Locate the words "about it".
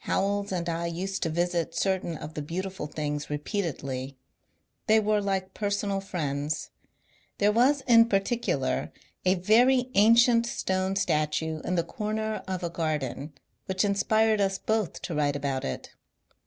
15.36-15.92